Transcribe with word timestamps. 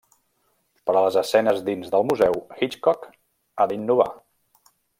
Per 0.89 0.93
a 0.93 1.03
les 1.07 1.17
escenes 1.21 1.59
dins 1.67 1.93
del 1.97 2.07
museu, 2.13 2.39
Hitchcock 2.67 3.07
ha 3.65 3.69
d'innovar. 3.73 4.09